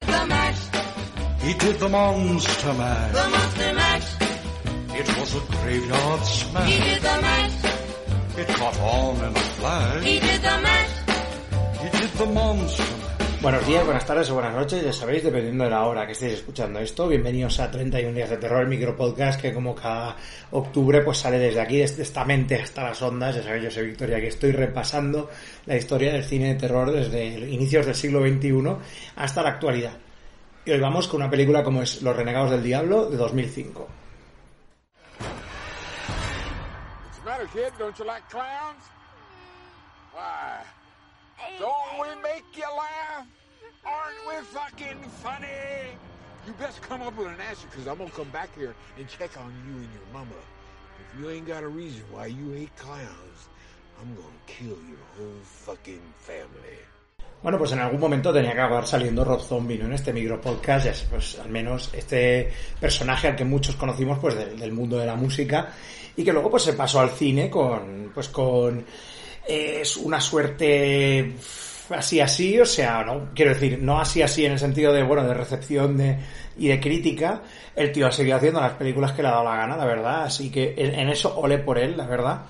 [0.00, 3.12] The mash, He did the monster mash.
[3.12, 4.08] the monster mash.
[5.00, 6.70] It was a graveyard smash.
[6.70, 7.64] He did the mash,
[8.38, 10.04] It caught on in a flash.
[10.04, 10.90] he did the mash.
[11.82, 12.84] He did the monster.
[13.42, 16.32] Buenos días, buenas tardes o buenas noches, ya sabéis, dependiendo de la hora que estéis
[16.34, 17.06] escuchando esto.
[17.06, 20.16] Bienvenidos a 31 días de terror, el micropodcast que como cada
[20.52, 23.36] octubre pues sale desde aquí, desde esta mente hasta las ondas.
[23.36, 25.30] Ya sabéis, yo soy Victoria, que estoy repasando
[25.66, 28.76] la historia del cine de terror desde inicios del siglo XXI
[29.16, 29.92] hasta la actualidad.
[30.64, 33.88] Y hoy vamos con una película como es Los Renegados del Diablo de 2005.
[37.26, 37.52] What's
[40.72, 40.85] the?
[41.58, 43.26] Don't we make you laugh?
[43.84, 45.96] Aren't we fucking funny?
[46.46, 49.08] You best come up with an answer, because I'm going to come back here and
[49.08, 50.38] check on you and your mama.
[51.00, 53.48] If you ain't got a reason why you hate clowns,
[54.00, 56.78] I'm going to kill your whole fucking family.
[57.42, 59.86] Bueno, pues en algún momento tenía que acabar saliendo Rob Zombie, ¿no?
[59.86, 64.34] En este micropodcast, ya sé, pues al menos este personaje al que muchos conocimos, pues
[64.34, 65.72] del, del mundo de la música,
[66.16, 68.86] y que luego pues se pasó al cine con, pues con,
[69.46, 71.34] es una suerte
[71.90, 75.24] así así, o sea, no, quiero decir, no así así en el sentido de, bueno,
[75.24, 76.18] de recepción de,
[76.58, 77.42] y de crítica,
[77.74, 80.24] el tío ha seguido haciendo las películas que le ha dado la gana, la verdad,
[80.24, 82.46] así que en, en eso ole por él, la verdad.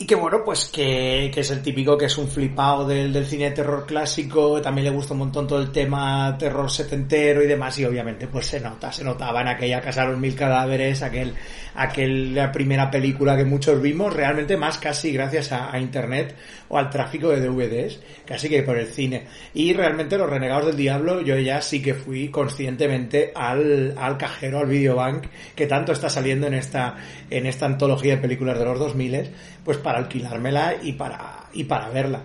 [0.00, 3.26] Y que bueno, pues que, que es el típico que es un flipado del, del
[3.26, 7.48] cine de terror clásico, también le gusta un montón todo el tema terror setentero y
[7.48, 11.02] demás, y obviamente pues se nota, se notaba en aquella Casa de los Mil Cadáveres,
[11.02, 11.34] aquel,
[11.74, 16.36] aquella primera película que muchos vimos, realmente más casi gracias a, a internet
[16.68, 19.26] o al tráfico de DVDs, casi que por el cine.
[19.54, 24.60] Y realmente Los Renegados del Diablo, yo ya sí que fui conscientemente al, al cajero,
[24.60, 25.26] al videobank,
[25.56, 26.96] que tanto está saliendo en esta,
[27.30, 29.30] en esta antología de películas de los 2000,
[29.64, 32.20] pues para alquilármela y para, y para verla.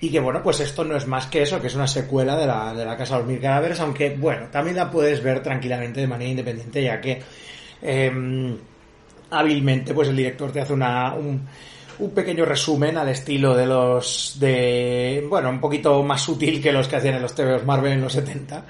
[0.00, 2.46] Y que bueno, pues esto no es más que eso, que es una secuela de
[2.46, 6.00] la, de la Casa de los Mil Cadáveres, aunque bueno, también la puedes ver tranquilamente
[6.00, 7.20] de manera independiente, ya que
[7.82, 8.56] em,
[9.30, 11.44] hábilmente pues el director te hace una, un,
[11.98, 16.86] un pequeño resumen al estilo de los de bueno un poquito más sutil que los
[16.86, 18.64] que hacían en los TVOs Marvel en los 70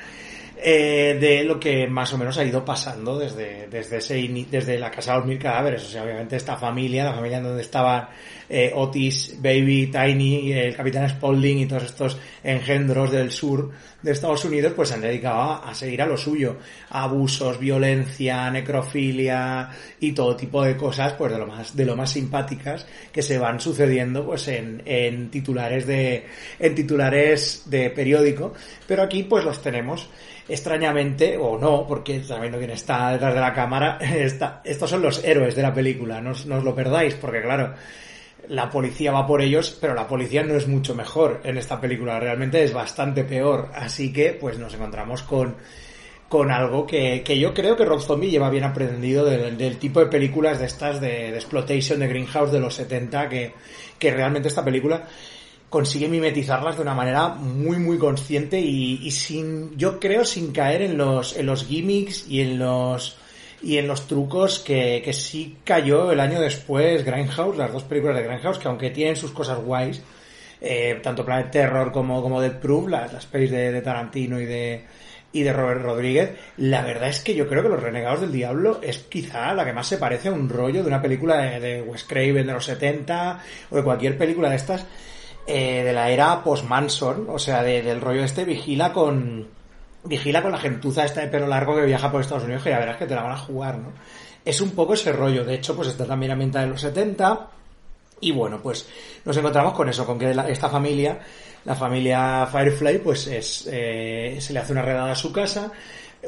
[0.65, 4.15] eh, de lo que más o menos ha ido pasando desde desde ese
[4.51, 5.83] desde la casa de los mil cadáveres.
[5.83, 8.09] O sea obviamente esta familia la familia donde estaban
[8.49, 13.71] eh, Otis Baby Tiny el Capitán Spaulding y todos estos engendros del sur
[14.03, 16.59] de Estados Unidos pues se han dedicado a, seguir a lo suyo.
[16.91, 22.11] Abusos violencia necrofilia y todo tipo de cosas pues de lo más de lo más
[22.11, 26.27] simpáticas que se van sucediendo pues en, en titulares de
[26.59, 28.55] en titulares de periódico.
[28.87, 30.09] Pero aquí pues los tenemos
[30.53, 35.25] extrañamente o no porque sabiendo quién está detrás de la cámara está, estos son los
[35.25, 37.75] héroes de la película no, no os lo perdáis porque claro
[38.49, 42.19] la policía va por ellos, pero la policía no es mucho mejor en esta película,
[42.19, 43.71] realmente es bastante peor.
[43.75, 45.57] Así que, pues nos encontramos con,
[46.29, 50.01] con algo que, que yo creo que Rob Zombie lleva bien aprendido del, del tipo
[50.01, 53.55] de películas de estas de, de exploitation de Greenhouse de los 70, que,
[53.99, 55.07] que realmente esta película
[55.73, 60.83] consigue mimetizarlas de una manera muy muy consciente y, y sin yo creo sin caer
[60.83, 63.17] en los en los gimmicks y en los
[63.63, 68.17] y en los trucos que, que sí cayó el año después Grindhouse, las dos películas
[68.17, 70.03] de Grindhouse, que aunque tienen sus cosas guays,
[70.61, 74.85] eh, tanto Planet Terror como, como Dead Proof, las, las pelis de, Tarantino y de,
[75.33, 78.81] y de Robert Rodríguez, la verdad es que yo creo que Los Renegados del Diablo
[78.83, 81.83] es quizá la que más se parece a un rollo de una película de, de
[81.83, 83.41] Wes Craven de los 70
[83.71, 84.87] o de cualquier película de estas
[85.47, 89.49] eh, de la era post-Manson, o sea, de- del rollo este, vigila con
[90.05, 92.79] vigila con la gentuza esta de pelo largo que viaja por Estados Unidos, que ya
[92.81, 93.93] verás que te la van a jugar, ¿no?
[94.45, 97.49] Es un poco ese rollo, de hecho, pues está también ambientada en los 70,
[98.21, 98.89] y bueno, pues
[99.25, 101.21] nos encontramos con eso, con que esta familia,
[101.65, 105.71] la familia Firefly, pues es, eh, se le hace una redada a su casa,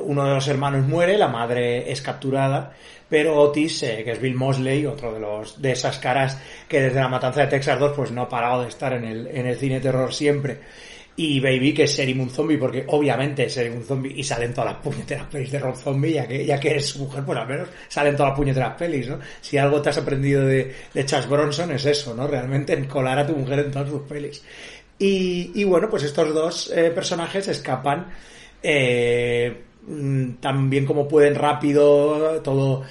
[0.01, 2.73] uno de los hermanos muere, la madre es capturada,
[3.09, 6.39] pero Otis, eh, que es Bill Mosley, otro de los de esas caras
[6.69, 9.27] que desde la matanza de Texas 2 pues no ha parado de estar en el,
[9.29, 10.59] en el cine terror siempre.
[11.17, 14.53] Y Baby, que es Serim un zombie, porque obviamente es Serim un zombie y salen
[14.53, 17.39] todas las puñeteras pelis de Rob Zombie, ya que, ya que es su mujer, pues
[17.39, 19.21] al menos salen todas las puñeteras pelis, ¿no?
[19.41, 22.27] Si algo te has aprendido de, de Charles Bronson es eso, ¿no?
[22.27, 24.43] Realmente en colar a tu mujer en todas sus pelis.
[24.99, 28.09] Y, y bueno, pues estos dos eh, personajes escapan
[28.61, 29.55] eh,
[29.87, 32.83] mm, tan bien como pueden rápido, todo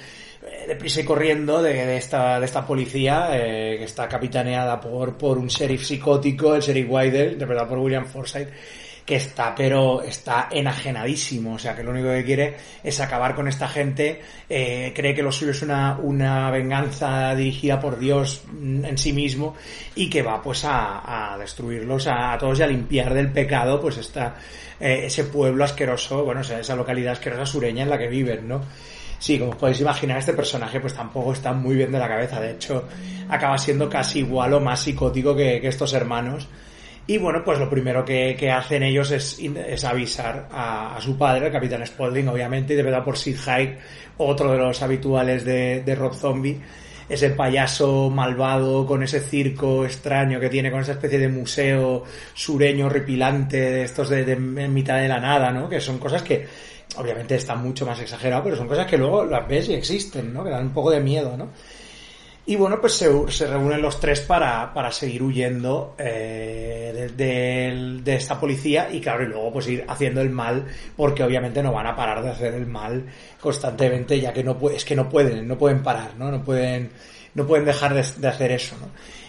[0.42, 5.38] eh, deprisa y corriendo de, esta, de esta policía eh, que está capitaneada por, por
[5.38, 8.52] un sheriff psicótico, el sheriff Weidel, interpretado por William Forsythe,
[9.04, 13.48] que está, pero está enajenadísimo, o sea, que lo único que quiere es acabar con
[13.48, 18.84] esta gente, eh, cree que lo suyo es una, una venganza dirigida por Dios mm,
[18.86, 19.56] en sí mismo
[19.94, 23.98] y que va pues a, a destruirlos a, todos y a limpiar del pecado pues
[23.98, 24.36] esta,
[24.80, 28.48] eh, ese pueblo asqueroso, bueno, o sea, esa localidad asquerosa sureña en la que viven,
[28.48, 28.62] ¿no?
[29.18, 32.40] Sí, como podéis imaginar, este personaje pues tampoco está muy bien de la cabeza.
[32.40, 32.88] De hecho,
[33.28, 36.46] acaba siendo casi igual o más psicótico que estos hermanos.
[37.06, 41.52] Y bueno, pues lo primero que, hacen ellos es, es avisar a, su padre, el
[41.52, 43.78] capitán Spaulding, obviamente, y de verdad por Sid Haig,
[44.16, 46.58] otro de los habituales de, Rob Zombie,
[47.06, 52.86] ese payaso malvado con ese circo extraño que tiene, con esa especie de museo sureño
[52.86, 55.68] horripilante de estos de, mitad de la nada, ¿no?
[55.68, 56.46] Que son cosas que
[56.96, 60.42] obviamente están mucho más exageradas, pero son cosas que luego las ves y existen, ¿no?
[60.42, 61.50] Que dan un poco de miedo, ¿no?
[62.46, 68.14] Y bueno, pues se, se reúnen los tres para, para seguir huyendo eh, de, de-
[68.16, 71.86] esta policía y claro, y luego pues ir haciendo el mal, porque obviamente no van
[71.86, 73.06] a parar de hacer el mal
[73.40, 76.30] constantemente, ya que no es que no pueden, no pueden parar, ¿no?
[76.30, 76.90] No pueden,
[77.34, 78.88] no pueden dejar de, de hacer eso, ¿no?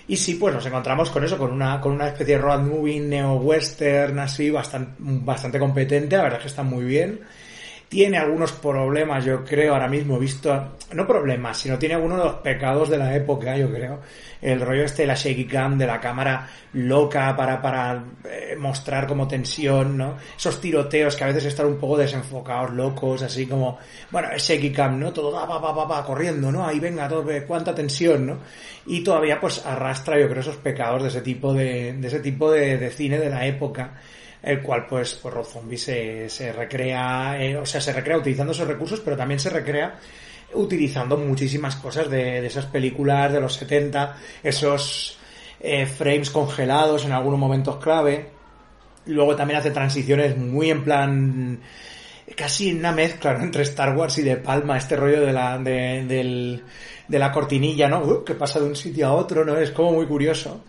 [0.09, 2.99] Y sí, pues nos encontramos con eso, con una, con una especie de road movie
[2.99, 7.21] neo-western así, bastante, bastante competente, la verdad es que está muy bien
[7.87, 12.33] tiene algunos problemas, yo creo, ahora mismo visto, no problemas, sino tiene algunos de los
[12.35, 14.01] pecados de la época, yo creo.
[14.41, 19.07] El rollo este de la shaky cam, de la cámara loca para, para eh, mostrar
[19.07, 20.17] como tensión, ¿no?
[20.37, 23.77] Esos tiroteos que a veces están un poco desenfocados, locos, así como,
[24.11, 25.13] bueno, es shaky cam, ¿no?
[25.13, 26.65] Todo va, va, va, va, va, corriendo, ¿no?
[26.65, 28.37] Ahí venga, todo, eh, cuánta tensión, ¿no?
[28.87, 32.51] Y todavía pues arrastra, yo creo, esos pecados de ese tipo de, de ese tipo
[32.51, 33.93] de, de cine de la época
[34.45, 38.53] el cual pues, pues Rob Zombie se, se recrea, eh, o sea, se recrea utilizando
[38.53, 39.99] esos recursos, pero también se recrea
[40.53, 45.17] utilizando muchísimas cosas de, esas películas de los 70, esos
[45.59, 48.29] eh, frames congelados en algunos momentos clave.
[49.07, 51.59] Luego también hace transiciones muy en plan
[52.35, 56.63] casi una mezcla entre Star Wars y De Palma, este rollo de la, de, del-
[57.07, 57.99] de la cortinilla, ¿no?
[58.01, 59.57] Uh, que pasa de un sitio a otro, ¿no?
[59.57, 60.63] Es como muy curioso.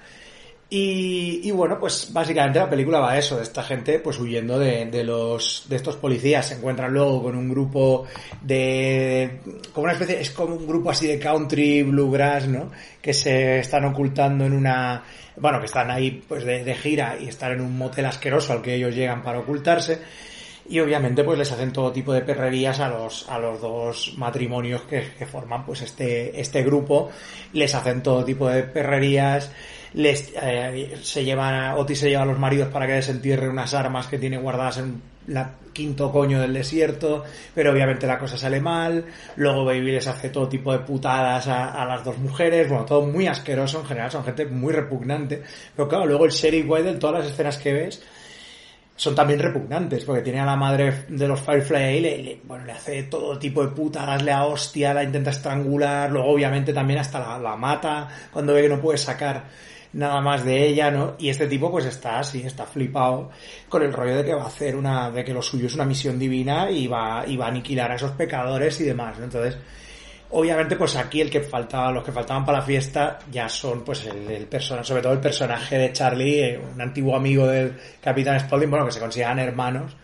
[0.68, 4.58] Y, y bueno, pues básicamente la película va a eso, de esta gente pues huyendo
[4.58, 8.04] de, de los de estos policías, se encuentran luego con un grupo
[8.42, 9.38] de
[9.72, 12.72] como una especie, es como un grupo así de country bluegrass, ¿no?
[13.00, 15.04] Que se están ocultando en una
[15.36, 18.62] bueno, que están ahí pues de, de gira y están en un motel asqueroso al
[18.62, 20.00] que ellos llegan para ocultarse.
[20.68, 24.82] Y obviamente pues les hacen todo tipo de perrerías a los a los dos matrimonios
[24.82, 27.08] que, que forman pues este este grupo.
[27.52, 29.52] Les hacen todo tipo de perrerías
[29.96, 33.74] les eh, se llevan a, Otis se lleva a los maridos para que desentierre unas
[33.74, 38.60] armas que tiene guardadas en la quinto coño del desierto pero obviamente la cosa sale
[38.60, 39.04] mal.
[39.36, 42.68] Luego Baby les hace todo tipo de putadas a, a las dos mujeres.
[42.68, 45.42] Bueno todo muy asqueroso en general son gente muy repugnante.
[45.74, 48.02] Pero claro luego el Sheriff Weidel todas las escenas que ves
[48.98, 52.64] son también repugnantes, porque tiene a la madre de los Firefly ahí, le, le- bueno,
[52.64, 57.00] le hace todo tipo de putadas, le a hostia, la intenta estrangular, luego obviamente también
[57.00, 59.44] hasta la, la mata cuando ve que no puede sacar
[59.92, 61.14] nada más de ella, ¿no?
[61.18, 63.30] Y este tipo pues está así, está flipado
[63.68, 65.84] con el rollo de que va a hacer una, de que lo suyo es una
[65.84, 69.24] misión divina y va, y va a aniquilar a esos pecadores y demás, ¿no?
[69.24, 69.56] Entonces,
[70.28, 74.04] Obviamente, pues aquí el que faltaba, los que faltaban para la fiesta ya son, pues,
[74.06, 78.40] el, el persona, sobre todo el personaje de Charlie, eh, un antiguo amigo del Capitán
[78.40, 79.96] Spaulding, bueno, que se consideran hermanos,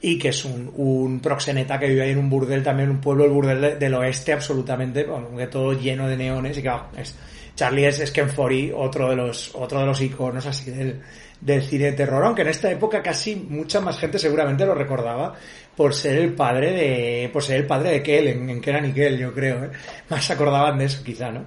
[0.00, 3.24] y que es un, un proxeneta que vive ahí en un burdel, también un pueblo,
[3.24, 5.04] el burdel de- del oeste, absolutamente,
[5.50, 7.16] todo lleno de neones, y que es,
[7.58, 11.02] Charlie Ken Foree, otro de los, otro de los iconos así del,
[11.40, 15.34] del cine de terror, aunque en esta época casi mucha más gente seguramente lo recordaba
[15.74, 18.92] por ser el padre de, por ser el padre de Kel, en, en Kenan y
[18.92, 19.70] Kel, yo creo, ¿eh?
[20.08, 21.46] Más acordaban de eso quizá, ¿no?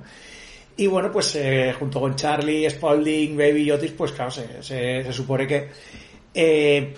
[0.75, 5.13] Y bueno, pues eh, junto con Charlie, Spaulding, Baby y Otis, pues claro, se, se
[5.13, 5.69] supone que
[6.33, 6.93] eh,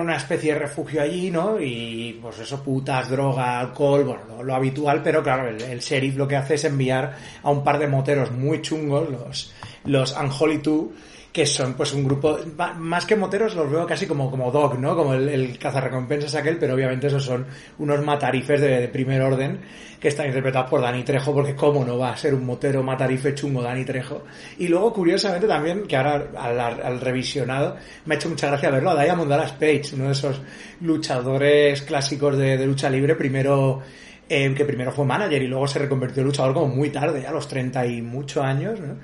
[0.00, 1.60] una especie de refugio allí, ¿no?
[1.60, 6.16] Y pues eso, putas, droga, alcohol, bueno, lo, lo habitual, pero claro, el, el sheriff
[6.16, 10.58] lo que hace es enviar a un par de moteros muy chungos, los, los Unholy
[10.58, 10.92] Two,
[11.38, 12.36] que son pues un grupo,
[12.78, 14.96] más que moteros los veo casi como, como dog, ¿no?
[14.96, 17.46] Como el, el cazarrecompensas aquel, pero obviamente esos son
[17.78, 19.60] unos matarifes de, de primer orden
[20.00, 23.36] que están interpretados por Dani Trejo, porque cómo no va a ser un motero matarife
[23.36, 24.24] chungo Dani Trejo.
[24.58, 27.76] Y luego, curiosamente también, que ahora al, al revisionado,
[28.06, 30.40] me ha hecho mucha gracia verlo a Diamond Dallas Page, uno de esos
[30.80, 33.80] luchadores clásicos de, de lucha libre, primero
[34.28, 37.30] eh, que primero fue manager y luego se reconvirtió en luchador como muy tarde, a
[37.30, 38.96] los 30 y muchos años, ¿no?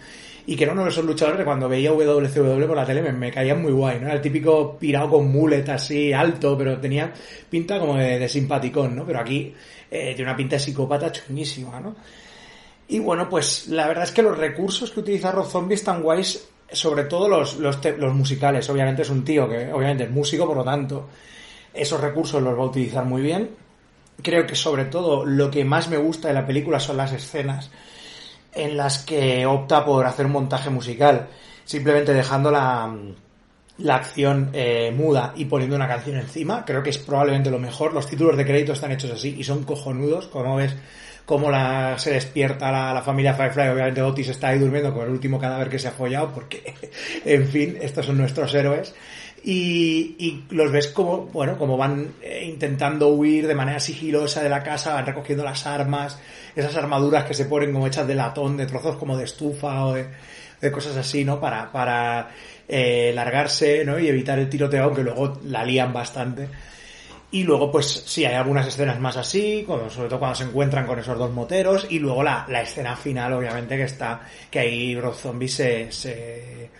[0.46, 3.30] Y que era uno de esos luchadores cuando veía WCW por la tele me, me
[3.30, 4.12] caía muy guay, ¿no?
[4.12, 7.12] El típico pirado con mulet así, alto, pero tenía
[7.48, 9.06] pinta como de, simpaticón, ¿no?
[9.06, 9.54] Pero aquí
[9.90, 11.96] eh, tiene una pinta de psicópata chunguísima, ¿no?
[12.88, 16.46] Y bueno, pues la verdad es que los recursos que utiliza Rob Zombie están guays,
[16.70, 18.68] sobre todo los, los musicales.
[18.68, 21.08] Obviamente es un tío que obviamente es músico, por lo tanto,
[21.72, 23.50] esos recursos los va a utilizar muy bien.
[24.22, 27.70] Creo que sobre todo lo que más me gusta de la película son las escenas
[28.54, 31.28] en las que opta por hacer un montaje musical,
[31.64, 32.94] simplemente dejando la,
[33.78, 36.64] la acción eh, muda y poniendo una canción encima.
[36.64, 37.92] Creo que es probablemente lo mejor.
[37.92, 40.74] Los títulos de crédito están hechos así y son cojonudos, como ves
[41.26, 43.68] cómo la, se despierta la, la familia Firefly.
[43.68, 46.74] Obviamente Otis está ahí durmiendo con el último cadáver que se ha follado, porque,
[47.24, 48.94] en fin, estos son nuestros héroes.
[49.46, 54.48] Y, y los ves como, bueno, como van eh, intentando huir de manera sigilosa de
[54.48, 56.18] la casa, van recogiendo las armas,
[56.56, 59.92] esas armaduras que se ponen como hechas de latón, de trozos como de estufa o
[59.92, 60.06] de,
[60.62, 61.40] de cosas así, ¿no?
[61.40, 62.30] Para, para
[62.66, 63.98] eh, largarse, ¿no?
[63.98, 66.48] Y evitar el tiroteo, aunque luego la lían bastante.
[67.30, 70.86] Y luego, pues sí, hay algunas escenas más así, cuando- sobre todo cuando se encuentran
[70.86, 74.98] con esos dos moteros, y luego la, la escena final, obviamente, que está, que ahí
[74.98, 76.70] Rob Zombie se, se,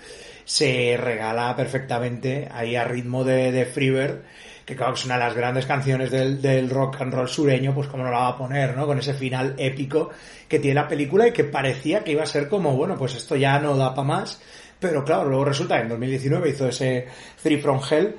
[0.44, 4.22] se regala perfectamente, ahí a ritmo de, de Freebird,
[4.64, 7.74] que claro que es una de las grandes canciones del, del rock and roll sureño,
[7.74, 8.86] pues como no la va a poner, ¿no?
[8.86, 10.10] Con ese final épico
[10.48, 13.36] que tiene la película y que parecía que iba a ser como, bueno, pues esto
[13.36, 14.40] ya no da para más,
[14.78, 17.06] pero claro, luego resulta que en 2019 hizo ese
[17.42, 18.16] Three from Hell,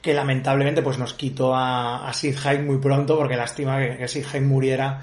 [0.00, 4.08] que lamentablemente pues nos quitó a, a Sid Haig muy pronto porque lástima que, que
[4.08, 5.00] Sid Haig muriera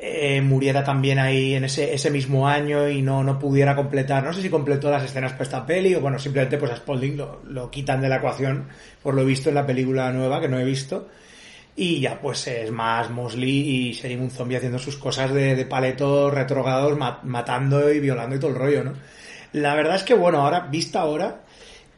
[0.00, 4.32] eh, muriera también ahí en ese, ese mismo año y no, no pudiera completar, no
[4.32, 7.42] sé si completó las escenas para esta peli o bueno, simplemente pues a Spalding lo,
[7.48, 8.68] lo quitan de la ecuación
[9.02, 11.08] por lo visto en la película nueva que no he visto
[11.76, 15.64] y ya pues es más Mosley y sería un zombie haciendo sus cosas de, de
[15.64, 18.92] paletos retrogados, ma- matando y violando y todo el rollo, ¿no?
[19.52, 21.42] La verdad es que bueno, ahora, vista ahora,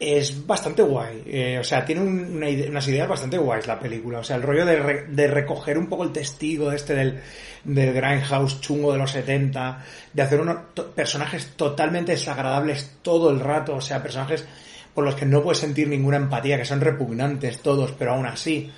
[0.00, 1.22] es bastante guay.
[1.26, 4.20] Eh, o sea, tiene un- una unas ideas bastante guays la película.
[4.20, 7.20] O sea, el rollo de, re- de recoger un poco el testigo este del,
[7.64, 10.56] del Grindhouse chungo de los 70, de hacer unos
[10.94, 13.74] personajes totalmente desagradables todo el rato.
[13.76, 14.46] O sea, personajes
[14.94, 18.72] por los que no puedes sentir ninguna empatía, que son repugnantes todos, pero aún así,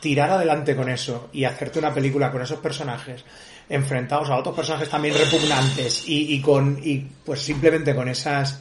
[0.00, 3.24] tirar adelante con eso y hacerte una película con esos personajes
[3.70, 8.60] enfrentados a otros personajes también repugnantes y, y con y pues simplemente con esas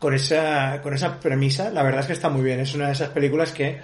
[0.00, 2.58] con esa con esa premisa la verdad es que está muy bien.
[2.58, 3.78] Es una de esas películas que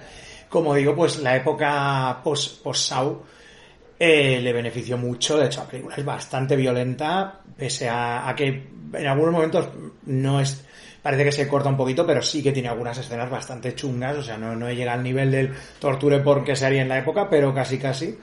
[0.49, 2.91] como digo pues la época post post
[3.99, 5.37] eh, le benefició mucho.
[5.37, 8.47] De hecho la película es bastante violenta pese a, a que
[8.93, 9.69] en algunos momentos
[10.05, 10.65] no es
[11.03, 14.17] parece que se corta un poquito pero sí que tiene algunas escenas bastante chungas.
[14.17, 16.97] O sea no, no llega al nivel del torture porn que se haría en la
[16.97, 18.17] época pero casi casi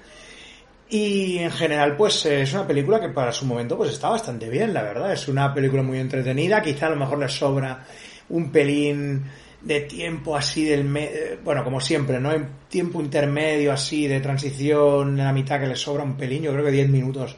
[0.88, 4.72] y en general, pues es una película que para su momento pues está bastante bien,
[4.74, 5.12] la verdad.
[5.12, 6.62] Es una película muy entretenida.
[6.62, 7.84] Quizá a lo mejor le sobra
[8.28, 9.24] un pelín
[9.62, 10.84] de tiempo así del...
[10.84, 12.32] me- eh, bueno, como siempre, ¿no?
[12.32, 16.42] En tiempo intermedio así de transición en la mitad que le sobra un pelín.
[16.42, 17.34] Yo creo que 10 minutos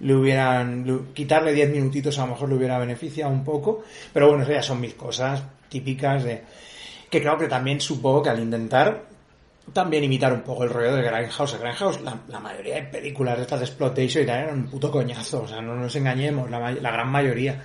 [0.00, 0.86] le hubieran...
[0.86, 3.82] le- quitarle 10 minutitos a lo mejor le hubiera beneficiado un poco.
[4.12, 6.42] Pero bueno, eso ya son mis cosas típicas de...
[7.10, 9.02] Que creo que también supongo que al intentar
[9.72, 11.58] también imitar un poco el rollo de Grindhouse.
[11.58, 15.42] Grindhouse, la, la mayoría de películas de estas de exploitation y eran un puto coñazo,
[15.42, 17.62] o sea, no nos engañemos, la, la gran mayoría.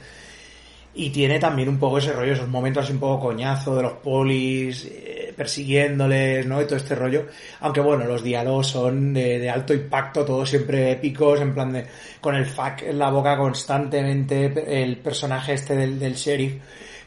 [0.91, 3.93] Y tiene también un poco ese rollo, esos momentos así un poco coñazo de los
[3.93, 6.61] polis eh, persiguiéndoles, ¿no?
[6.61, 7.27] Y todo este rollo.
[7.59, 11.85] Aunque bueno, los diálogos son de, de alto impacto, todos siempre épicos, en plan de,
[12.19, 16.55] con el fuck en la boca constantemente, el personaje este del, del sheriff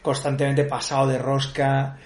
[0.00, 1.98] constantemente pasado de rosca.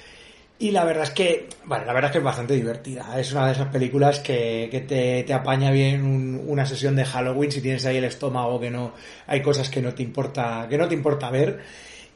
[0.58, 3.20] Y la verdad es que, bueno, la verdad es que es bastante divertida.
[3.20, 7.04] Es una de esas películas que, que te, te apaña bien un- una sesión de
[7.04, 8.94] Halloween si tienes ahí el estómago que no,
[9.26, 11.60] hay cosas que no te importa, que no te importa ver.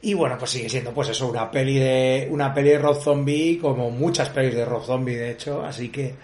[0.01, 3.59] Y bueno, pues sigue siendo pues eso, una peli de, una peli de Rob Zombie,
[3.61, 6.15] como muchas pelis de Rob Zombie de hecho, así que,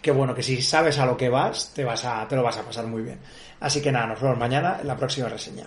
[0.00, 2.56] que bueno, que si sabes a lo que vas, te vas a, te lo vas
[2.56, 3.18] a pasar muy bien.
[3.60, 5.66] Así que nada, nos vemos mañana en la próxima reseña.